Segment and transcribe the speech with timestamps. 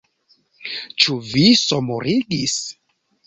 [1.03, 2.57] Ĉu vi somorigis?